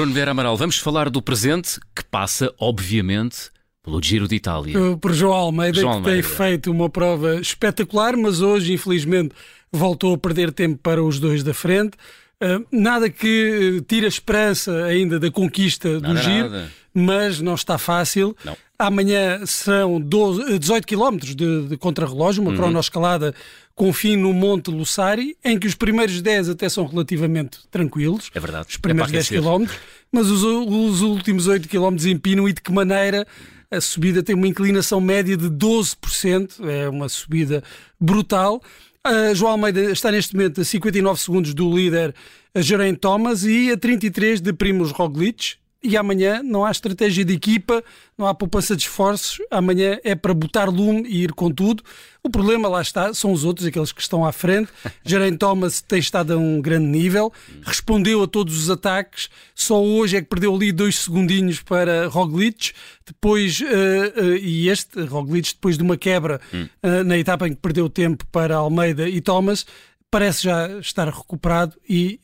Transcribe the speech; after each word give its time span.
Bruno 0.00 0.14
Vieira 0.14 0.30
Amaral, 0.30 0.56
vamos 0.56 0.78
falar 0.78 1.10
do 1.10 1.20
presente 1.20 1.78
que 1.94 2.02
passa, 2.02 2.50
obviamente, 2.58 3.50
pelo 3.82 4.02
Giro 4.02 4.26
de 4.26 4.34
Itália. 4.34 4.96
Por 4.96 5.12
João 5.12 5.34
Almeida, 5.34 5.78
João 5.78 6.00
que 6.00 6.08
Almeida. 6.08 6.26
tem 6.26 6.36
feito 6.36 6.70
uma 6.70 6.88
prova 6.88 7.38
espetacular, 7.38 8.16
mas 8.16 8.40
hoje, 8.40 8.72
infelizmente, 8.72 9.34
voltou 9.70 10.14
a 10.14 10.16
perder 10.16 10.52
tempo 10.52 10.80
para 10.82 11.04
os 11.04 11.20
dois 11.20 11.42
da 11.42 11.52
frente. 11.52 11.98
Uh, 12.42 12.64
nada 12.72 13.10
que 13.10 13.76
uh, 13.76 13.80
tire 13.82 14.06
a 14.06 14.08
esperança 14.08 14.84
ainda 14.84 15.20
da 15.20 15.30
conquista 15.30 16.00
do 16.00 16.14
Nada, 16.14 16.22
Giro, 16.22 16.48
nada. 16.48 16.72
mas 16.94 17.38
não 17.42 17.54
está 17.54 17.76
fácil. 17.76 18.34
Não. 18.42 18.56
Amanhã 18.86 19.44
serão 19.44 20.00
12, 20.00 20.58
18 20.58 20.86
km 20.86 21.16
de, 21.18 21.68
de 21.68 21.76
contrarrelógio, 21.76 22.42
Uhum. 22.42 22.48
uma 22.48 22.56
cronoescalada 22.56 23.34
com 23.74 23.92
fim 23.92 24.16
no 24.16 24.32
Monte 24.32 24.70
Lussari, 24.70 25.36
em 25.44 25.58
que 25.58 25.66
os 25.66 25.74
primeiros 25.74 26.20
10 26.22 26.48
até 26.50 26.68
são 26.68 26.86
relativamente 26.86 27.58
tranquilos. 27.70 28.30
É 28.34 28.40
verdade. 28.40 28.68
Os 28.70 28.76
primeiros 28.78 29.10
É 29.10 29.12
para 29.12 29.22
10 29.22 29.26
aquecer. 29.26 29.42
km, 29.42 29.70
mas 30.10 30.28
os, 30.28 30.42
os 30.42 31.00
últimos 31.02 31.46
8 31.46 31.68
km 31.68 31.94
empinam 32.06 32.48
e 32.48 32.52
de 32.52 32.60
que 32.60 32.72
maneira 32.72 33.26
a 33.70 33.80
subida 33.80 34.22
tem 34.22 34.34
uma 34.34 34.48
inclinação 34.48 35.00
média 35.00 35.36
de 35.36 35.48
12%, 35.48 36.64
é 36.68 36.88
uma 36.88 37.08
subida 37.08 37.62
brutal. 38.00 38.62
A 39.04 39.32
João 39.34 39.52
Almeida 39.52 39.80
está 39.92 40.10
neste 40.10 40.34
momento 40.34 40.60
a 40.60 40.64
59 40.64 41.20
segundos 41.20 41.54
do 41.54 41.74
líder 41.74 42.14
Geraint 42.56 42.98
Thomas 42.98 43.44
e 43.44 43.70
a 43.70 43.76
33 43.76 44.40
de 44.40 44.52
Primoz 44.52 44.90
Roglic. 44.90 45.54
E 45.82 45.96
amanhã 45.96 46.42
não 46.42 46.64
há 46.64 46.70
estratégia 46.70 47.24
de 47.24 47.32
equipa, 47.32 47.82
não 48.16 48.26
há 48.26 48.34
poupança 48.34 48.76
de 48.76 48.82
esforços. 48.82 49.38
Amanhã 49.50 49.98
é 50.04 50.14
para 50.14 50.34
botar 50.34 50.66
lume 50.66 51.08
e 51.08 51.22
ir 51.22 51.32
com 51.32 51.50
tudo. 51.50 51.82
O 52.22 52.28
problema, 52.28 52.68
lá 52.68 52.82
está, 52.82 53.14
são 53.14 53.32
os 53.32 53.44
outros, 53.44 53.66
aqueles 53.66 53.90
que 53.90 54.02
estão 54.02 54.22
à 54.24 54.30
frente. 54.30 54.70
Geraint 55.02 55.38
Thomas 55.38 55.80
tem 55.80 55.98
estado 55.98 56.34
a 56.34 56.36
um 56.36 56.60
grande 56.60 56.86
nível, 56.86 57.32
respondeu 57.62 58.22
a 58.22 58.28
todos 58.28 58.62
os 58.62 58.68
ataques. 58.68 59.30
Só 59.54 59.82
hoje 59.82 60.18
é 60.18 60.20
que 60.20 60.28
perdeu 60.28 60.54
ali 60.54 60.70
dois 60.70 60.98
segundinhos 60.98 61.62
para 61.62 62.08
Roglic. 62.08 62.72
Depois, 63.06 63.62
eh, 63.62 64.12
eh, 64.16 64.38
e 64.38 64.68
este, 64.68 65.00
Roglic, 65.04 65.54
depois 65.54 65.78
de 65.78 65.82
uma 65.82 65.96
quebra 65.96 66.40
eh, 66.52 67.02
na 67.02 67.16
etapa 67.16 67.48
em 67.48 67.54
que 67.54 67.60
perdeu 67.60 67.88
tempo 67.88 68.26
para 68.30 68.56
Almeida 68.56 69.08
e 69.08 69.20
Thomas, 69.22 69.64
parece 70.10 70.44
já 70.44 70.78
estar 70.78 71.08
recuperado 71.08 71.74
e 71.88 72.20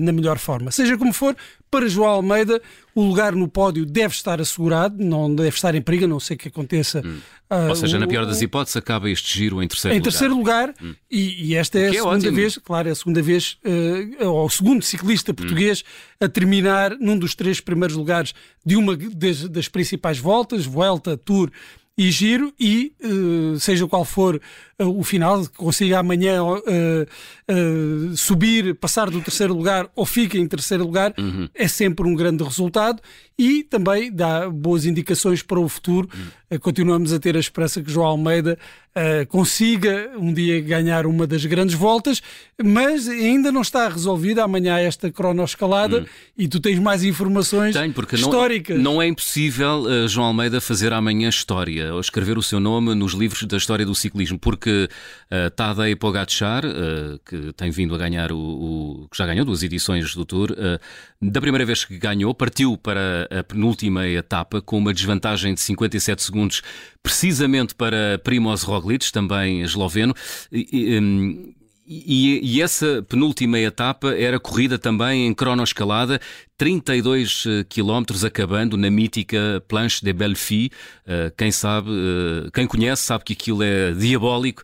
na 0.00 0.12
melhor 0.12 0.38
forma. 0.38 0.70
Seja 0.70 0.96
como 0.98 1.12
for, 1.12 1.36
para 1.70 1.88
João 1.88 2.08
Almeida, 2.10 2.60
o 2.94 3.02
lugar 3.04 3.32
no 3.34 3.46
pódio 3.46 3.86
deve 3.86 4.12
estar 4.14 4.40
assegurado, 4.40 5.02
não 5.04 5.32
deve 5.32 5.50
estar 5.50 5.74
em 5.74 5.80
perigo, 5.82 6.06
a 6.06 6.08
não 6.08 6.18
sei 6.18 6.36
que 6.36 6.48
aconteça. 6.48 7.02
ah, 7.48 7.68
Ou 7.68 7.76
seja, 7.76 7.96
o- 7.96 8.00
na 8.00 8.06
pior 8.08 8.26
das 8.26 8.42
hipóteses, 8.42 8.76
acaba 8.76 9.08
este 9.08 9.38
giro 9.38 9.62
em 9.62 9.68
terceiro 9.68 9.94
em 9.94 9.98
lugar. 9.98 10.10
terceiro 10.10 10.34
lugar, 10.36 10.74
e, 11.10 11.44
e 11.50 11.54
esta 11.54 11.78
é 11.78 11.84
a 11.86 11.88
é 11.90 11.92
segunda 11.92 12.16
ótimo. 12.16 12.34
vez, 12.36 12.58
claro, 12.58 12.88
é 12.88 12.90
a 12.90 12.94
segunda 12.96 13.22
vez, 13.22 13.58
eh, 13.64 14.26
ou 14.26 14.44
o 14.46 14.50
segundo 14.50 14.82
ciclista 14.84 15.32
português 15.32 15.84
a 16.20 16.28
terminar 16.28 16.96
num 16.98 17.16
dos 17.16 17.34
três 17.36 17.60
primeiros 17.60 17.96
lugares 17.96 18.34
de 18.66 18.74
uma 18.76 18.96
das, 18.96 19.48
das 19.48 19.68
principais 19.68 20.18
voltas, 20.18 20.66
Vuelta, 20.66 21.16
Tour 21.16 21.50
e 22.00 22.10
Giro, 22.10 22.50
e 22.58 22.94
eh, 22.98 23.58
seja 23.58 23.86
qual 23.86 24.06
for 24.06 24.40
eh, 24.78 24.84
o 24.84 25.02
final, 25.02 25.42
que 25.42 25.58
consiga 25.58 25.98
amanhã 25.98 26.40
eh, 26.66 27.06
subir, 28.16 28.74
passar 28.74 29.10
do 29.10 29.20
terceiro 29.20 29.52
lugar 29.52 29.86
ou 29.94 30.06
fica 30.06 30.38
em 30.38 30.48
terceiro 30.48 30.82
lugar, 30.82 31.12
é 31.54 31.68
sempre 31.68 32.08
um 32.08 32.14
grande 32.14 32.42
resultado 32.42 33.02
e 33.40 33.64
também 33.64 34.12
dá 34.12 34.50
boas 34.50 34.84
indicações 34.84 35.42
para 35.42 35.58
o 35.58 35.66
futuro. 35.66 36.08
Eh, 36.50 36.58
continuamos 36.58 37.10
a 37.12 37.18
ter 37.18 37.36
a 37.36 37.40
esperança 37.40 37.80
que 37.82 37.90
João 37.90 38.06
Almeida 38.08 38.58
eh, 38.94 39.24
consiga 39.24 40.10
um 40.18 40.30
dia 40.34 40.60
ganhar 40.60 41.06
uma 41.06 41.26
das 41.26 41.46
grandes 41.46 41.74
voltas, 41.74 42.20
mas 42.62 43.08
ainda 43.08 43.50
não 43.50 43.62
está 43.62 43.88
resolvida. 43.88 44.44
Amanhã 44.44 44.74
há 44.74 44.80
esta 44.80 45.10
cronoescalada 45.10 46.04
e 46.36 46.46
tu 46.48 46.60
tens 46.60 46.78
mais 46.78 47.02
informações 47.02 47.74
Tenho, 47.74 47.94
porque 47.94 48.16
não, 48.16 48.22
históricas. 48.22 48.78
não 48.78 49.00
é 49.00 49.06
impossível 49.06 49.84
uh, 49.84 50.06
João 50.08 50.26
Almeida 50.26 50.60
fazer 50.60 50.92
amanhã 50.92 51.28
história 51.30 51.94
ou 51.94 52.00
escrever 52.00 52.36
o 52.36 52.42
seu 52.42 52.60
nome 52.60 52.94
nos 52.94 53.12
livros 53.14 53.44
da 53.44 53.56
história 53.56 53.86
do 53.86 53.94
ciclismo, 53.94 54.38
porque 54.38 54.86
uh, 55.30 55.50
Tadej 55.56 55.96
Pogacar, 55.96 56.64
uh, 56.66 57.18
que 57.24 57.52
tem 57.54 57.70
vindo 57.70 57.94
a 57.94 57.98
ganhar 57.98 58.32
o, 58.32 58.36
o- 58.38 59.08
que 59.10 59.16
já 59.16 59.24
ganhou 59.24 59.46
duas 59.46 59.62
edições 59.62 60.14
do 60.14 60.26
Tour, 60.26 60.50
uh, 60.50 60.78
da 61.30 61.40
primeira 61.40 61.64
vez 61.64 61.84
que 61.84 61.96
ganhou, 61.96 62.34
partiu 62.34 62.76
para 62.76 63.28
a 63.30 63.42
penúltima 63.44 64.06
etapa 64.08 64.60
com 64.60 64.76
uma 64.78 64.92
desvantagem 64.92 65.54
de 65.54 65.60
57 65.60 66.22
segundos, 66.22 66.62
precisamente 67.02 67.74
para 67.74 68.18
Primoz 68.22 68.62
Roglic, 68.62 69.10
também 69.12 69.62
esloveno. 69.62 70.14
E- 70.52 70.68
e, 70.72 70.98
um, 71.00 71.54
e, 71.92 72.62
essa 72.62 73.04
penúltima 73.08 73.58
etapa 73.58 74.14
era 74.14 74.38
corrida 74.38 74.78
também 74.78 75.26
em 75.26 75.34
cronoescalada, 75.34 76.20
32 76.56 77.44
eh, 77.48 77.64
quilómetros 77.68 78.24
acabando 78.24 78.76
na 78.76 78.88
mítica 78.90 79.60
Planche 79.66 80.04
de 80.04 80.12
Belfi. 80.12 80.70
Eh, 81.06 81.32
Quem 81.36 81.50
sabe, 81.50 81.90
eh, 81.90 82.50
quem 82.54 82.66
conhece 82.66 83.02
sabe 83.02 83.24
que 83.24 83.32
aquilo 83.32 83.62
é 83.64 83.92
diabólico. 83.92 84.62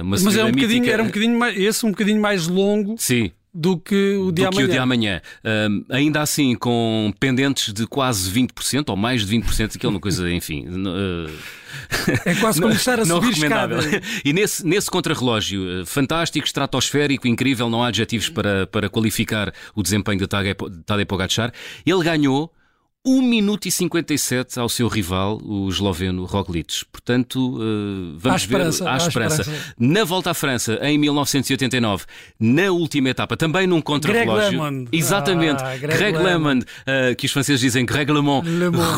Uma 0.00 0.10
Mas 0.12 0.20
subida 0.22 0.40
é 0.40 0.44
um 0.44 0.50
bocadinho, 0.52 0.68
mítica- 0.80 0.92
era 0.92 1.02
um 1.02 1.06
bocadinho 1.06 1.38
mais, 1.38 1.58
esse 1.60 1.84
um 1.86 1.90
bocadinho 1.90 2.20
mais 2.22 2.46
longo 2.46 2.94
Sim, 2.98 3.30
do 3.54 3.76
que 3.78 4.16
o 4.16 4.32
de 4.32 4.48
que 4.48 4.62
o 4.64 4.66
de 4.68 4.78
amanhã. 4.78 4.82
amanhã. 4.82 5.22
Ahm, 5.44 5.84
ainda 5.90 6.22
assim, 6.22 6.54
com 6.54 7.12
pendentes 7.20 7.72
de 7.72 7.86
quase 7.86 8.30
20%, 8.30 8.88
ou 8.88 8.96
mais 8.96 9.26
de 9.26 9.36
20%, 9.38 9.76
aquilo 9.76 9.92
é 9.92 9.94
uma 9.94 10.00
coisa, 10.00 10.28
enfim. 10.32 10.66
eh, 10.66 12.30
É 12.30 12.34
quase 12.36 12.60
como 12.60 12.72
estar 12.74 12.98
a 13.00 13.04
não 13.04 13.20
subir 13.22 13.32
escada. 13.32 13.76
E 14.24 14.32
nesse, 14.32 14.66
nesse 14.66 14.90
contrarrelógio, 14.90 15.82
eh, 15.82 15.84
fantástico, 15.84 16.46
estratosférico, 16.46 17.28
incrível, 17.28 17.68
não 17.68 17.82
há 17.82 17.88
adjetivos 17.88 18.28
para, 18.28 18.66
para 18.66 18.88
qualificar 18.88 19.52
o 19.74 19.82
desempenho 19.82 20.18
de 20.20 20.26
Tadej 20.26 21.04
Pogacar. 21.06 21.52
Ele 21.84 22.02
ganhou 22.02 22.52
1 23.04 23.20
minuto 23.20 23.66
e 23.66 23.70
57 23.72 24.60
ao 24.60 24.68
seu 24.68 24.86
rival, 24.86 25.40
o 25.44 25.68
esloveno 25.68 26.24
Roglic. 26.24 26.84
Portanto, 26.92 27.58
eh, 27.60 28.14
vamos 28.16 28.42
esperança, 28.42 28.84
ver. 28.84 28.90
Há 28.90 28.94
há 28.94 28.96
esperança. 28.98 29.40
esperança. 29.42 29.74
Na 29.76 30.04
volta 30.04 30.30
à 30.30 30.34
França, 30.34 30.78
em 30.82 30.96
1989, 30.98 32.04
na 32.38 32.70
última 32.70 33.08
etapa, 33.08 33.36
também 33.36 33.66
num 33.66 33.80
contrarrelógio. 33.80 34.50
LeMond. 34.62 34.88
Exatamente. 34.92 35.64
Ah, 35.64 35.76
Greg 35.76 35.96
Greg 35.98 36.18
LeMond. 36.18 36.64
Eh, 36.86 37.14
que 37.16 37.26
os 37.26 37.32
franceses 37.32 37.60
dizem 37.60 37.84
Greg 37.84 38.12
LeMond, 38.12 38.48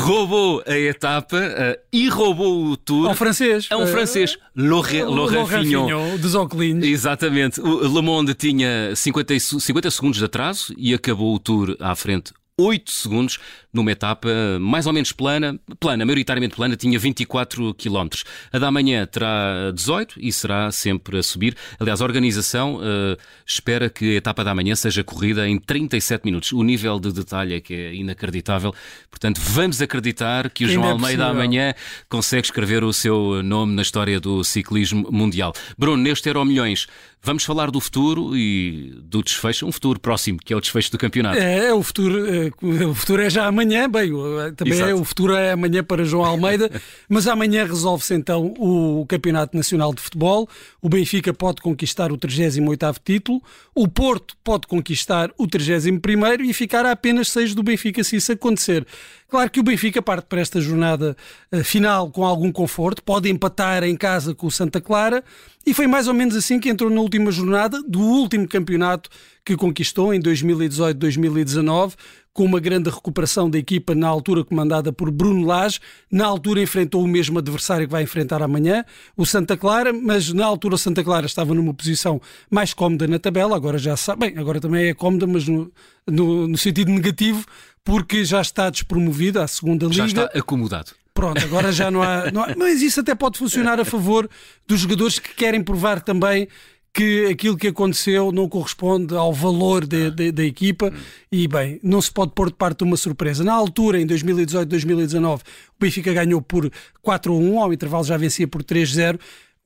roubou 0.02 0.62
a 0.66 0.76
etapa 0.78 1.38
eh, 1.38 1.80
e 1.90 2.06
roubou 2.10 2.66
o 2.66 2.76
Tour. 2.76 3.08
Ao 3.08 3.14
francês. 3.14 3.68
É 3.70 3.76
um 3.76 3.86
francês, 3.86 4.36
Laurent, 4.54 5.46
Fignon. 5.48 6.18
Dos 6.18 6.34
Oclins. 6.34 6.84
Exatamente. 6.84 7.58
O 7.58 7.80
Le 7.88 8.02
Monde 8.02 8.34
tinha 8.34 8.94
50, 8.94 9.32
e 9.32 9.40
su- 9.40 9.58
50 9.58 9.90
segundos 9.90 10.18
de 10.18 10.26
atraso 10.26 10.74
e 10.76 10.92
acabou 10.92 11.34
o 11.34 11.38
Tour 11.38 11.74
à 11.80 11.94
frente 11.94 12.32
8 12.56 12.88
segundos 12.90 13.38
numa 13.74 13.90
etapa 13.92 14.28
mais 14.60 14.86
ou 14.86 14.92
menos 14.92 15.12
plana, 15.12 15.58
plana, 15.80 16.04
maioritariamente 16.04 16.54
plana, 16.54 16.76
tinha 16.76 16.98
24 16.98 17.74
km. 17.74 18.08
A 18.52 18.58
da 18.58 18.70
manhã 18.70 19.06
terá 19.06 19.70
18 19.74 20.14
e 20.18 20.32
será 20.32 20.70
sempre 20.70 21.18
a 21.18 21.22
subir. 21.22 21.56
Aliás, 21.78 22.00
a 22.00 22.04
organização 22.04 22.80
eh, 22.82 23.16
espera 23.46 23.90
que 23.90 24.14
a 24.14 24.14
etapa 24.14 24.44
da 24.44 24.54
manhã 24.54 24.74
seja 24.74 25.02
corrida 25.02 25.48
em 25.48 25.58
37 25.58 26.24
minutos. 26.24 26.52
O 26.52 26.62
nível 26.62 26.98
de 27.00 27.12
detalhe 27.12 27.54
é 27.54 27.60
que 27.60 27.74
é 27.74 27.94
inacreditável. 27.94 28.72
Portanto, 29.10 29.40
vamos 29.40 29.82
acreditar 29.82 30.50
que 30.50 30.64
o 30.64 30.68
Ainda 30.68 30.74
João 30.80 30.88
é 30.88 30.92
Almeida 30.92 31.24
possível. 31.24 31.42
amanhã 31.42 31.74
consegue 32.08 32.46
escrever 32.46 32.84
o 32.84 32.92
seu 32.92 33.42
nome 33.42 33.74
na 33.74 33.82
história 33.82 34.20
do 34.20 34.44
ciclismo 34.44 35.08
mundial. 35.10 35.52
Bruno, 35.76 36.02
neste 36.02 36.28
Euro 36.28 36.44
Milhões, 36.44 36.86
vamos 37.22 37.42
falar 37.44 37.70
do 37.70 37.80
futuro 37.80 38.36
e 38.36 38.94
do 39.02 39.22
desfecho, 39.22 39.66
um 39.66 39.72
futuro 39.72 39.98
próximo, 39.98 40.38
que 40.44 40.52
é 40.52 40.56
o 40.56 40.60
desfecho 40.60 40.92
do 40.92 40.98
campeonato. 40.98 41.38
É, 41.38 41.72
o 41.72 41.82
futuro, 41.82 42.26
é, 42.32 42.84
o 42.84 42.94
futuro 42.94 43.22
é 43.22 43.30
já 43.30 43.46
amanhã, 43.46 43.63
bem, 43.90 44.12
o- 44.12 44.52
também 44.54 44.80
é, 44.80 44.94
o 44.94 45.04
futuro 45.04 45.34
é 45.34 45.52
amanhã 45.52 45.82
para 45.82 46.04
João 46.04 46.24
Almeida, 46.24 46.70
mas 47.08 47.26
amanhã 47.26 47.64
resolve-se 47.64 48.14
então 48.14 48.54
o 48.58 49.04
Campeonato 49.08 49.56
Nacional 49.56 49.92
de 49.94 50.00
Futebol. 50.00 50.48
O 50.82 50.88
Benfica 50.88 51.32
pode 51.32 51.60
conquistar 51.62 52.12
o 52.12 52.18
38º 52.18 52.96
título, 53.04 53.42
o 53.74 53.88
Porto 53.88 54.36
pode 54.44 54.66
conquistar 54.66 55.30
o 55.38 55.46
31º 55.46 56.40
e 56.44 56.52
ficar 56.52 56.84
a 56.86 56.92
apenas 56.92 57.28
6 57.30 57.54
do 57.54 57.62
Benfica 57.62 58.02
se 58.04 58.16
isso 58.16 58.32
acontecer. 58.32 58.86
Claro 59.28 59.50
que 59.50 59.58
o 59.58 59.64
Benfica 59.64 60.00
parte 60.00 60.26
para 60.28 60.40
esta 60.40 60.60
jornada 60.60 61.16
eh, 61.50 61.64
final 61.64 62.08
com 62.10 62.24
algum 62.24 62.52
conforto, 62.52 63.02
pode 63.02 63.28
empatar 63.28 63.82
em 63.82 63.96
casa 63.96 64.32
com 64.34 64.46
o 64.46 64.50
Santa 64.50 64.80
Clara. 64.80 65.24
E 65.66 65.72
foi 65.72 65.86
mais 65.86 66.06
ou 66.06 66.14
menos 66.14 66.36
assim 66.36 66.60
que 66.60 66.68
entrou 66.68 66.90
na 66.90 67.00
última 67.00 67.32
jornada 67.32 67.82
do 67.82 67.98
último 67.98 68.46
campeonato 68.46 69.08
que 69.44 69.56
conquistou 69.56 70.12
em 70.14 70.20
2018-2019, 70.20 71.94
com 72.34 72.44
uma 72.44 72.58
grande 72.58 72.90
recuperação 72.90 73.48
da 73.48 73.56
equipa 73.56 73.94
na 73.94 74.08
altura 74.08 74.44
comandada 74.44 74.92
por 74.92 75.10
Bruno 75.10 75.46
Lage. 75.46 75.78
Na 76.10 76.26
altura 76.26 76.60
enfrentou 76.60 77.02
o 77.02 77.06
mesmo 77.08 77.38
adversário 77.38 77.86
que 77.86 77.92
vai 77.92 78.02
enfrentar 78.02 78.42
amanhã, 78.42 78.84
o 79.16 79.24
Santa 79.24 79.56
Clara, 79.56 79.92
mas 79.92 80.32
na 80.32 80.44
altura 80.44 80.74
o 80.74 80.78
Santa 80.78 81.02
Clara 81.04 81.26
estava 81.26 81.54
numa 81.54 81.72
posição 81.72 82.20
mais 82.50 82.74
cómoda 82.74 83.06
na 83.06 83.18
tabela, 83.20 83.54
agora 83.56 83.78
já 83.78 83.96
sabe, 83.96 84.26
bem, 84.28 84.38
agora 84.38 84.60
também 84.60 84.88
é 84.88 84.94
cómoda, 84.94 85.26
mas 85.28 85.46
no, 85.46 85.72
no, 86.06 86.48
no 86.48 86.58
sentido 86.58 86.90
negativo, 86.90 87.46
porque 87.84 88.24
já 88.24 88.40
está 88.40 88.68
despromovido 88.68 89.40
à 89.40 89.46
segunda 89.46 89.86
Já 89.92 90.04
liga. 90.04 90.24
está 90.24 90.38
acomodado. 90.38 90.90
Pronto, 91.14 91.40
agora 91.44 91.70
já 91.70 91.92
não 91.92 92.02
há, 92.02 92.32
não 92.32 92.42
há- 92.42 92.54
Mas 92.58 92.82
isso 92.82 92.98
até 92.98 93.14
pode 93.14 93.38
funcionar 93.38 93.78
a 93.78 93.84
favor 93.84 94.28
dos 94.66 94.80
jogadores 94.80 95.20
que 95.20 95.32
querem 95.36 95.62
provar 95.62 96.00
também 96.00 96.48
que 96.94 97.26
aquilo 97.26 97.56
que 97.56 97.66
aconteceu 97.66 98.30
não 98.30 98.48
corresponde 98.48 99.16
ao 99.16 99.32
valor 99.32 99.84
de, 99.84 100.12
de, 100.12 100.30
da 100.30 100.44
equipa 100.44 100.92
e, 101.30 101.48
bem, 101.48 101.80
não 101.82 102.00
se 102.00 102.10
pode 102.10 102.30
pôr 102.32 102.50
de 102.50 102.54
parte 102.54 102.84
uma 102.84 102.96
surpresa. 102.96 103.42
Na 103.42 103.52
altura, 103.52 104.00
em 104.00 104.06
2018, 104.06 104.68
2019, 104.68 105.42
o 105.42 105.44
Benfica 105.80 106.12
ganhou 106.12 106.40
por 106.40 106.70
4-1, 107.04 107.58
ao 107.60 107.72
intervalo 107.72 108.04
já 108.04 108.16
vencia 108.16 108.46
por 108.46 108.62
3-0. 108.62 109.18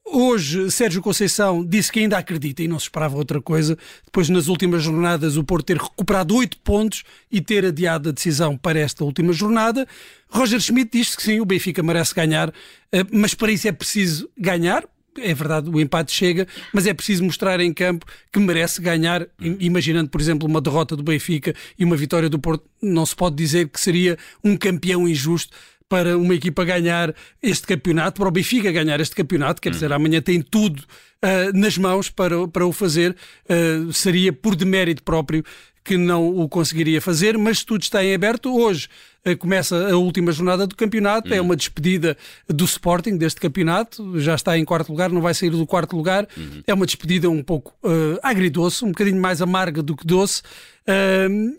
Hoje, 0.07 0.71
Sérgio 0.71 1.03
Conceição 1.03 1.63
disse 1.63 1.93
que 1.93 2.01
ainda 2.01 2.17
acredita 2.17 2.63
e 2.63 2.69
não 2.69 2.79
se 2.79 2.85
esperava 2.85 3.19
outra 3.19 3.43
coisa. 3.43 3.77
Depois, 4.07 4.31
nas 4.31 4.49
últimas 4.49 4.83
jornadas, 4.83 5.37
o 5.37 5.45
Porto 5.45 5.67
ter 5.67 5.77
recuperado 5.77 6.35
oito 6.35 6.57
pontos 6.59 7.05
e 7.31 7.43
ter 7.43 7.67
adiado 7.67 8.09
a 8.09 8.13
decisão 8.13 8.57
para 8.57 8.79
esta 8.79 9.05
última 9.05 9.35
jornada. 9.35 9.87
Roger 10.31 10.61
Schmidt 10.61 10.97
disse 10.97 11.15
que 11.15 11.23
sim, 11.23 11.41
o 11.41 11.45
Benfica 11.45 11.83
merece 11.83 12.15
ganhar, 12.15 12.51
eh, 12.91 13.05
mas 13.13 13.35
para 13.35 13.53
isso 13.53 13.69
é 13.69 13.73
preciso 13.73 14.31
ganhar, 14.39 14.83
é 15.23 15.35
verdade, 15.35 15.69
o 15.71 15.81
empate 15.81 16.13
chega, 16.13 16.47
mas 16.73 16.87
é 16.87 16.95
preciso 16.95 17.25
mostrar 17.25 17.61
em 17.61 17.73
campo 17.73 18.07
que 18.33 18.39
merece 18.39 18.81
ganhar. 18.81 19.27
Imaginando, 19.41 20.11
por 20.11 20.21
exemplo, 20.21 20.49
uma 20.49 20.61
derrota 20.61 20.97
do 20.97 21.03
Benfica 21.03 21.55
e 21.79 21.85
uma 21.85 21.97
vitória 21.97 22.29
do 22.29 22.39
Porto, 22.39 22.65
não 22.83 23.05
se 23.05 23.15
pode 23.15 23.37
dizer 23.37 23.69
que 23.69 23.81
seria 23.81 24.17
um 24.43 24.57
campeão 24.57 25.09
injusto 25.09 25.57
para 25.89 26.19
uma 26.19 26.35
equipa 26.35 26.65
ganhar 26.65 27.15
este 27.43 27.67
campeonato, 27.67 28.21
para 28.21 28.29
o 28.29 28.31
Benfica 28.31 28.71
ganhar 28.71 29.01
este 29.01 29.17
campeonato, 29.17 29.61
quer 29.61 29.71
dizer, 29.71 29.91
amanhã 29.91 30.21
tem 30.21 30.43
tudo 30.43 30.81
uh, 30.81 31.59
nas 31.59 31.79
mãos 31.79 32.11
para, 32.11 32.47
para 32.47 32.67
o 32.67 32.73
fazer, 32.73 33.17
uh, 33.49 33.93
seria 33.93 34.33
por 34.33 34.55
demérito 34.55 35.03
próprio 35.03 35.43
que 35.83 35.97
não 35.97 36.29
o 36.29 36.47
conseguiria 36.47 37.01
fazer, 37.01 37.39
mas 37.39 37.65
tudo 37.65 37.81
está 37.81 38.05
em 38.05 38.15
aberto. 38.15 38.55
Hoje 38.55 38.89
começa 39.37 39.91
a 39.91 39.97
última 39.97 40.33
jornada 40.33 40.67
do 40.67 40.77
campeonato, 40.77 41.33
é 41.33 41.41
uma 41.41 41.57
despedida 41.57 42.17
do 42.49 42.65
Sporting 42.65 43.17
deste 43.17 43.41
campeonato, 43.41 44.19
já 44.21 44.35
está 44.35 44.57
em 44.59 44.65
quarto 44.65 44.91
lugar, 44.91 45.11
não 45.11 45.21
vai 45.21 45.35
sair 45.35 45.51
do 45.51 45.67
quarto 45.67 45.97
lugar, 45.97 46.27
uhum. 46.37 46.63
é 46.67 46.75
uma 46.75 46.87
despedida 46.87 47.29
um 47.29 47.43
pouco 47.43 47.75
agridoce, 48.23 48.85
um 48.85 48.89
bocadinho 48.89 49.21
mais 49.21 49.41
amarga 49.43 49.83
do 49.83 49.97
que 49.97 50.07
doce, 50.07 50.43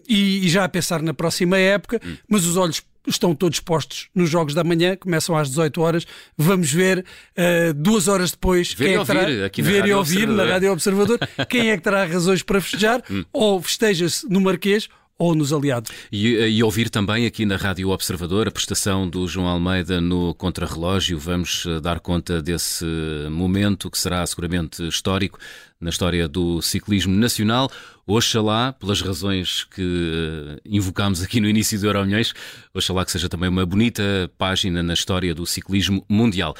e, 0.07 0.45
e, 0.45 0.49
já 0.49 0.63
a 0.63 0.69
pensar 0.69 1.01
na 1.01 1.13
próxima 1.13 1.57
época, 1.57 1.99
uhum. 2.03 2.17
mas 2.27 2.45
os 2.45 2.57
olhos 2.57 2.81
estão 3.07 3.33
todos 3.33 3.59
postos 3.59 4.09
nos 4.13 4.29
Jogos 4.29 4.53
da 4.53 4.63
Manhã, 4.63 4.95
começam 4.95 5.35
às 5.35 5.49
18 5.49 5.81
horas. 5.81 6.07
Vamos 6.37 6.71
ver 6.71 6.99
uh, 6.99 7.73
duas 7.73 8.07
horas 8.07 8.31
depois 8.31 8.73
ver 8.73 8.85
quem 8.85 8.95
é 8.95 8.99
que 8.99 9.05
terá, 9.05 9.45
aqui 9.45 9.61
ver 9.61 9.85
e 9.85 9.93
ouvir 9.93 10.27
na 10.27 10.45
Rádio 10.45 10.71
Observador 10.71 11.19
quem 11.47 11.71
é 11.71 11.77
que 11.77 11.83
terá 11.83 12.05
razões 12.05 12.43
para 12.43 12.61
festejar, 12.61 13.01
hum. 13.09 13.23
ou 13.31 13.61
festeja-se 13.61 14.27
no 14.29 14.41
Marquês 14.41 14.89
ou 15.19 15.35
nos 15.35 15.51
aliados. 15.51 15.91
E, 16.09 16.37
eh, 16.37 16.49
e, 16.49 16.63
ouvir 16.63 16.89
também 16.89 17.25
aqui 17.25 17.45
na 17.45 17.57
Rádio 17.57 17.89
Observador 17.89 18.47
a 18.47 18.51
prestação 18.51 19.07
do 19.07 19.27
João 19.27 19.47
Almeida 19.47 19.99
no 19.99 20.33
contrarrelógio. 20.33 21.19
Vamos 21.19 21.65
eh, 21.67 21.81
dar 21.81 21.99
conta 21.99 22.41
desse 22.41 22.85
momento 23.29 23.91
que 23.91 23.97
será 23.97 24.25
seguramente 24.25 24.87
histórico 24.87 25.37
na 25.79 25.89
história 25.89 26.27
do 26.27 26.61
ciclismo 26.61 27.13
nacional. 27.13 27.69
Oxalá, 28.07 28.73
pelas 28.73 29.01
razões 29.01 29.65
que 29.65 29.81
uh, 29.83 30.59
invocámos 30.65 31.21
aqui 31.21 31.39
no 31.39 31.47
início 31.47 31.79
do 31.79 31.85
Euromilhões, 31.85 32.33
oxalá 32.73 33.05
que 33.05 33.11
seja 33.11 33.29
também 33.29 33.47
uma 33.47 33.65
bonita 33.67 34.03
página 34.35 34.81
na 34.81 34.93
história 34.93 35.35
do 35.35 35.45
ciclismo 35.45 36.03
mundial. 36.09 36.55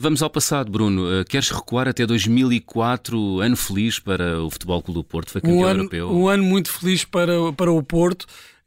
Vamos 0.00 0.22
ao 0.22 0.30
passado, 0.30 0.70
Bruno. 0.70 1.20
Uh, 1.20 1.24
queres 1.24 1.50
recuar 1.50 1.88
até 1.88 2.06
2004, 2.06 3.40
ano 3.40 3.56
feliz 3.56 3.98
para 3.98 4.40
o 4.40 4.48
Futebol 4.48 4.80
Clube 4.80 5.00
do 5.00 5.02
Porto? 5.02 5.32
Foi 5.32 5.40
campeão 5.40 5.58
um 5.58 5.64
ano, 5.64 5.80
europeu. 5.80 6.10
Um 6.12 6.28
ano 6.28 6.44
muito 6.44 6.70
feliz 6.70 7.04
para, 7.04 7.52
para 7.56 7.72
o 7.72 7.82
Porto. 7.82 8.24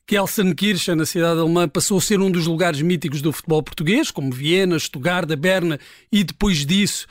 Gelsenkirchen, 0.10 0.95
na 0.95 1.06
cidade 1.06 1.39
alemã, 1.39 1.69
passou 1.69 2.00
a 2.00 2.01
ser 2.01 2.19
um 2.19 2.30
dos 2.30 2.48
lugares 2.48 2.81
míticos 2.81 3.22
do 3.22 3.31
futebol 3.31 3.63
português, 3.63 4.12
como 4.12 4.30
Viena, 4.30 4.78
Stuttgart, 4.78 5.25
Berna 5.38 5.80
e 6.12 6.22
depois 6.22 6.66
disso 6.66 7.07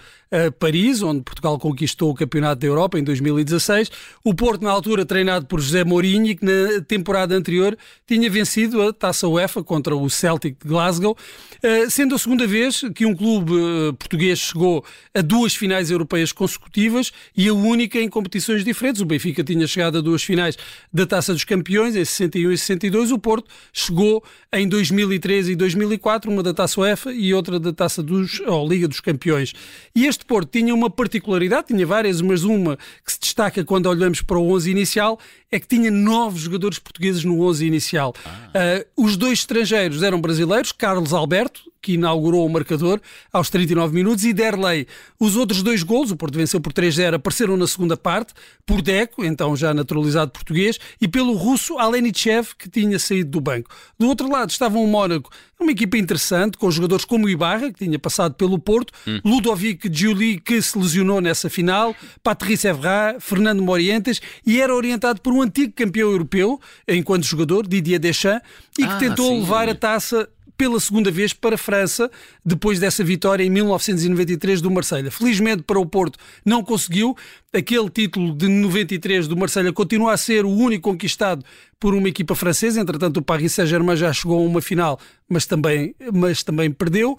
Paris, 0.58 1.02
onde 1.02 1.22
Portugal 1.22 1.58
conquistou 1.58 2.10
o 2.10 2.14
Campeonato 2.14 2.60
da 2.60 2.66
Europa 2.66 2.98
em 2.98 3.02
2016. 3.02 3.90
O 4.24 4.34
Porto, 4.34 4.62
na 4.62 4.70
altura, 4.70 5.04
treinado 5.04 5.46
por 5.46 5.60
José 5.60 5.82
Mourinho, 5.82 6.36
que 6.36 6.44
na 6.44 6.80
temporada 6.82 7.34
anterior 7.34 7.76
tinha 8.06 8.30
vencido 8.30 8.80
a 8.82 8.92
Taça 8.92 9.26
UEFA 9.26 9.64
contra 9.64 9.96
o 9.96 10.08
Celtic 10.08 10.56
de 10.62 10.68
Glasgow, 10.68 11.16
eh, 11.62 11.90
sendo 11.90 12.14
a 12.14 12.18
segunda 12.18 12.46
vez 12.46 12.82
que 12.94 13.04
um 13.04 13.14
clube 13.14 13.52
eh, 13.52 13.92
português 13.98 14.38
chegou 14.38 14.84
a 15.14 15.20
duas 15.20 15.54
finais 15.54 15.90
europeias 15.90 16.32
consecutivas 16.32 17.12
e 17.36 17.48
a 17.48 17.54
única 17.54 17.98
em 17.98 18.08
competições 18.08 18.64
diferentes. 18.64 19.00
O 19.00 19.04
Benfica 19.04 19.42
tinha 19.42 19.66
chegado 19.66 19.98
a 19.98 20.00
duas 20.00 20.22
finais 20.22 20.56
da 20.92 21.06
Taça 21.06 21.32
dos 21.32 21.44
Campeões 21.44 21.96
em 21.96 22.04
61 22.04 22.52
e 22.52 22.58
62. 22.58 23.12
O 23.12 23.18
Porto 23.18 23.48
chegou 23.72 24.22
em 24.52 24.68
2013 24.68 25.52
e 25.52 25.56
2004, 25.56 26.30
uma 26.30 26.42
da 26.42 26.54
Taça 26.54 26.80
UEFA 26.80 27.12
e 27.12 27.34
outra 27.34 27.58
da 27.58 27.72
Taça 27.72 28.02
dos, 28.02 28.40
ou 28.40 28.68
Liga 28.68 28.86
dos 28.86 29.00
Campeões. 29.00 29.52
E 29.94 30.06
este 30.06 30.19
este 30.20 30.24
Porto 30.26 30.50
tinha 30.50 30.74
uma 30.74 30.90
particularidade, 30.90 31.68
tinha 31.68 31.86
várias, 31.86 32.20
mas 32.20 32.44
uma 32.44 32.76
que 33.04 33.12
se 33.12 33.20
destaca 33.20 33.64
quando 33.64 33.86
olhamos 33.86 34.20
para 34.20 34.38
o 34.38 34.52
11 34.52 34.70
inicial 34.70 35.18
é 35.50 35.58
que 35.58 35.66
tinha 35.66 35.90
nove 35.90 36.38
jogadores 36.38 36.78
portugueses 36.78 37.24
no 37.24 37.40
11 37.42 37.66
inicial. 37.66 38.14
Ah. 38.24 38.84
Uh, 38.96 39.04
os 39.04 39.16
dois 39.16 39.40
estrangeiros 39.40 40.02
eram 40.02 40.20
brasileiros, 40.20 40.72
Carlos 40.72 41.12
Alberto, 41.12 41.69
que 41.82 41.94
inaugurou 41.94 42.46
o 42.46 42.48
marcador 42.48 43.00
aos 43.32 43.50
39 43.50 43.94
minutos, 43.94 44.24
e 44.24 44.32
Derlei. 44.32 44.86
Os 45.18 45.36
outros 45.36 45.62
dois 45.62 45.82
golos, 45.82 46.10
o 46.10 46.16
Porto 46.16 46.36
venceu 46.36 46.60
por 46.60 46.72
3-0, 46.72 47.14
apareceram 47.14 47.56
na 47.56 47.66
segunda 47.66 47.96
parte, 47.96 48.34
por 48.66 48.82
Deco, 48.82 49.24
então 49.24 49.56
já 49.56 49.72
naturalizado 49.72 50.30
português, 50.30 50.78
e 51.00 51.08
pelo 51.08 51.34
russo 51.34 51.78
Alenichev, 51.78 52.48
que 52.58 52.68
tinha 52.68 52.98
saído 52.98 53.30
do 53.30 53.40
banco. 53.40 53.70
Do 53.98 54.06
outro 54.06 54.30
lado 54.30 54.50
estava 54.50 54.78
o 54.78 54.86
Mónaco, 54.86 55.30
uma 55.60 55.72
equipa 55.72 55.98
interessante, 55.98 56.56
com 56.56 56.70
jogadores 56.70 57.04
como 57.04 57.28
Ibarra, 57.28 57.70
que 57.70 57.84
tinha 57.84 57.98
passado 57.98 58.34
pelo 58.34 58.58
Porto, 58.58 58.92
hum. 59.06 59.20
Ludovic 59.24 59.90
Giuli, 59.92 60.40
que 60.40 60.60
se 60.62 60.78
lesionou 60.78 61.20
nessa 61.20 61.50
final, 61.50 61.94
Patrice 62.22 62.66
Evra, 62.66 63.16
Fernando 63.20 63.62
Morientes, 63.62 64.22
e 64.46 64.60
era 64.60 64.74
orientado 64.74 65.20
por 65.20 65.32
um 65.32 65.42
antigo 65.42 65.72
campeão 65.74 66.10
europeu, 66.10 66.58
enquanto 66.88 67.24
jogador, 67.24 67.66
Didier 67.66 68.00
Deschamps, 68.00 68.42
e 68.78 68.86
que 68.86 68.92
ah, 68.92 68.98
tentou 68.98 69.28
sim. 69.28 69.40
levar 69.40 69.68
a 69.68 69.74
taça 69.74 70.28
pela 70.60 70.78
segunda 70.78 71.10
vez 71.10 71.32
para 71.32 71.54
a 71.54 71.58
França, 71.58 72.10
depois 72.44 72.78
dessa 72.78 73.02
vitória 73.02 73.42
em 73.42 73.48
1993 73.48 74.60
do 74.60 74.70
Marselha. 74.70 75.10
Felizmente 75.10 75.62
para 75.62 75.80
o 75.80 75.86
Porto 75.86 76.18
não 76.44 76.62
conseguiu. 76.62 77.16
Aquele 77.50 77.88
título 77.88 78.36
de 78.36 78.46
93 78.46 79.26
do 79.26 79.38
Marselha 79.38 79.72
continua 79.72 80.12
a 80.12 80.18
ser 80.18 80.44
o 80.44 80.50
único 80.50 80.90
conquistado 80.90 81.42
por 81.80 81.94
uma 81.94 82.10
equipa 82.10 82.34
francesa. 82.34 82.78
Entretanto, 82.78 83.16
o 83.16 83.22
Paris 83.22 83.54
Saint-Germain 83.54 83.96
já 83.96 84.12
chegou 84.12 84.38
a 84.38 84.42
uma 84.42 84.60
final, 84.60 85.00
mas 85.26 85.46
também, 85.46 85.94
mas 86.12 86.42
também 86.42 86.70
perdeu. 86.70 87.12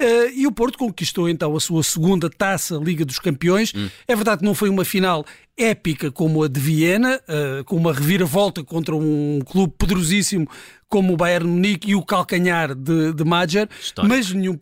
Uh, 0.00 0.28
e 0.34 0.46
o 0.46 0.52
Porto 0.52 0.78
conquistou 0.78 1.28
então 1.28 1.56
a 1.56 1.60
sua 1.60 1.82
segunda 1.82 2.28
taça 2.28 2.76
Liga 2.76 3.04
dos 3.04 3.18
Campeões. 3.18 3.72
Hum. 3.74 3.88
É 4.08 4.14
verdade 4.14 4.40
que 4.40 4.44
não 4.44 4.54
foi 4.54 4.70
uma 4.70 4.84
final 4.84 5.24
épica 5.56 6.10
como 6.10 6.42
a 6.42 6.48
de 6.48 6.60
Viena, 6.60 7.20
uh, 7.28 7.64
com 7.64 7.76
uma 7.76 7.92
reviravolta 7.92 8.64
contra 8.64 8.94
um 8.94 9.40
clube 9.44 9.72
poderosíssimo 9.76 10.46
como 10.88 11.14
o 11.14 11.16
Bayern 11.16 11.48
Munique 11.48 11.90
e 11.90 11.94
o 11.94 12.02
calcanhar 12.02 12.74
de, 12.74 13.12
de 13.12 13.24
Madger, 13.24 13.68
mas 14.04 14.32
nenhum, 14.32 14.56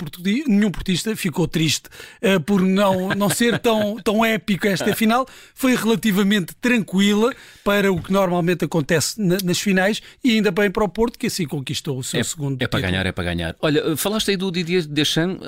nenhum 0.46 0.70
portista 0.70 1.14
ficou 1.14 1.46
triste 1.46 1.88
uh, 2.22 2.40
por 2.40 2.62
não, 2.62 3.10
não 3.10 3.28
ser 3.28 3.58
tão, 3.58 3.96
tão 3.96 4.24
épico 4.24 4.66
esta 4.66 4.92
final. 4.96 5.26
Foi 5.54 5.74
relativamente 5.74 6.54
tranquila 6.60 7.34
para 7.62 7.92
o 7.92 8.02
que 8.02 8.12
normalmente 8.12 8.64
acontece 8.64 9.20
na, 9.20 9.36
nas 9.44 9.58
finais 9.58 10.00
e 10.22 10.32
ainda 10.32 10.50
bem 10.50 10.70
para 10.70 10.84
o 10.84 10.88
Porto, 10.88 11.18
que 11.18 11.26
assim 11.26 11.46
conquistou 11.46 11.98
o 11.98 12.02
seu 12.02 12.20
é, 12.20 12.22
segundo 12.22 12.62
É 12.62 12.66
para 12.66 12.80
ganhar, 12.80 13.04
é 13.06 13.12
para 13.12 13.24
ganhar. 13.24 13.56
Olha, 13.60 13.96
falaste 13.96 14.30
aí 14.30 14.36
do 14.36 14.50
Didier 14.50 14.86
Deschamps, 14.86 15.40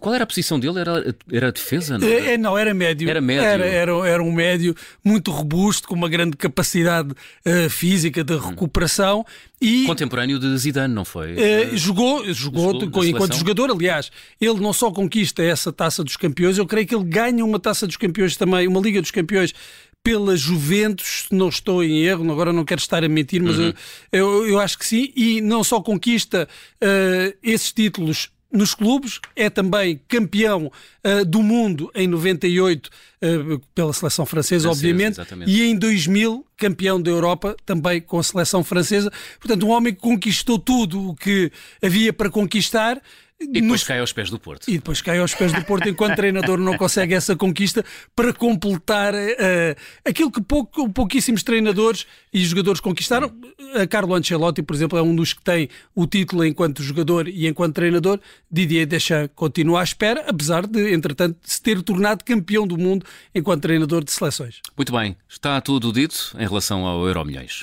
qual 0.00 0.14
era 0.14 0.24
a 0.24 0.26
posição 0.26 0.58
dele? 0.58 0.80
Era, 0.80 1.14
era 1.30 1.52
defesa? 1.52 1.98
Não 1.98 2.08
era? 2.08 2.30
É, 2.32 2.38
não, 2.38 2.56
era 2.56 2.72
médio. 2.72 3.08
Era 3.08 3.20
médio. 3.20 3.44
Era, 3.44 3.66
era, 3.66 4.08
era 4.08 4.22
um 4.22 4.32
médio 4.32 4.74
muito 5.04 5.30
robusto, 5.30 5.88
com 5.88 5.94
uma 5.94 6.08
grande 6.08 6.36
capacidade 6.36 7.10
uh, 7.10 7.70
física 7.70 8.24
de 8.24 8.36
recuperação. 8.36 9.24
E, 9.62 9.86
Contemporâneo 9.86 10.40
de 10.40 10.58
Zidane, 10.58 10.92
não 10.92 11.04
foi? 11.04 11.34
Uh, 11.34 11.76
jogou, 11.76 12.24
jogou, 12.34 12.80
jogou 12.80 13.04
enquanto 13.04 13.36
jogador, 13.36 13.70
aliás. 13.70 14.10
Ele 14.40 14.58
não 14.58 14.72
só 14.72 14.90
conquista 14.90 15.40
essa 15.40 15.72
taça 15.72 16.02
dos 16.02 16.16
campeões, 16.16 16.58
eu 16.58 16.66
creio 16.66 16.86
que 16.86 16.94
ele 16.94 17.04
ganha 17.04 17.44
uma 17.44 17.60
taça 17.60 17.86
dos 17.86 17.96
campeões 17.96 18.36
também, 18.36 18.66
uma 18.66 18.80
Liga 18.80 19.00
dos 19.00 19.12
Campeões 19.12 19.54
pela 20.02 20.36
Juventus, 20.36 21.26
não 21.30 21.48
estou 21.48 21.84
em 21.84 22.02
erro, 22.02 22.30
agora 22.32 22.52
não 22.52 22.64
quero 22.64 22.80
estar 22.80 23.04
a 23.04 23.08
mentir, 23.08 23.40
mas 23.40 23.56
uhum. 23.56 23.72
eu, 24.10 24.26
eu, 24.40 24.48
eu, 24.48 24.58
acho 24.58 24.76
que 24.76 24.84
sim, 24.84 25.12
e 25.14 25.40
não 25.40 25.62
só 25.62 25.80
conquista 25.80 26.48
uh, 26.82 27.38
esses 27.40 27.72
títulos 27.72 28.28
nos 28.52 28.74
clubes, 28.74 29.18
é 29.34 29.48
também 29.48 30.00
campeão 30.06 30.70
uh, 31.04 31.24
do 31.24 31.42
mundo 31.42 31.90
em 31.94 32.06
98 32.06 32.86
uh, 32.86 33.58
pela 33.74 33.92
seleção 33.92 34.26
francesa, 34.26 34.68
obviamente, 34.68 35.14
exatamente. 35.14 35.50
e 35.50 35.62
em 35.62 35.76
2000 35.76 36.44
campeão 36.56 37.00
da 37.00 37.10
Europa 37.10 37.56
também 37.64 38.00
com 38.00 38.18
a 38.18 38.22
seleção 38.22 38.62
francesa. 38.62 39.10
Portanto, 39.40 39.66
um 39.66 39.70
homem 39.70 39.94
que 39.94 40.00
conquistou 40.00 40.58
tudo 40.58 41.10
o 41.10 41.14
que 41.16 41.50
havia 41.82 42.12
para 42.12 42.30
conquistar 42.30 43.00
E 43.42 43.60
depois 43.60 43.82
cai 43.82 43.98
aos 43.98 44.12
pés 44.12 44.30
do 44.30 44.38
Porto. 44.38 44.68
E 44.68 44.74
depois 44.74 45.00
cai 45.00 45.18
aos 45.18 45.34
pés 45.34 45.52
do 45.52 45.64
Porto 45.64 45.88
enquanto 45.88 46.16
treinador 46.16 46.58
não 46.58 46.76
consegue 46.76 47.14
essa 47.14 47.34
conquista 47.34 47.84
para 48.14 48.32
completar 48.32 49.14
uh, 49.14 49.76
aquilo 50.04 50.30
que 50.30 50.40
pouco, 50.40 50.88
pouquíssimos 50.90 51.42
treinadores 51.42 52.06
e 52.32 52.44
jogadores 52.44 52.80
conquistaram. 52.80 53.32
A 53.74 53.86
Carlo 53.86 54.14
Ancelotti, 54.14 54.62
por 54.62 54.74
exemplo, 54.74 54.98
é 54.98 55.02
um 55.02 55.14
dos 55.14 55.32
que 55.32 55.42
tem 55.42 55.68
o 55.94 56.06
título 56.06 56.44
enquanto 56.44 56.82
jogador 56.82 57.28
e 57.28 57.46
enquanto 57.46 57.74
treinador. 57.74 58.20
Didier 58.50 58.86
Deschamps 58.86 59.30
continua 59.34 59.80
à 59.80 59.84
espera, 59.84 60.24
apesar 60.28 60.66
de, 60.66 60.92
entretanto, 60.92 61.38
se 61.42 61.60
ter 61.60 61.82
tornado 61.82 62.24
campeão 62.24 62.66
do 62.66 62.78
mundo 62.78 63.04
enquanto 63.34 63.62
treinador 63.62 64.04
de 64.04 64.12
seleções. 64.12 64.60
Muito 64.76 64.92
bem, 64.92 65.16
está 65.28 65.60
tudo 65.60 65.92
dito 65.92 66.34
em 66.38 66.46
relação 66.46 66.86
ao 66.86 67.06
Euro 67.06 67.24
Milhões. 67.24 67.62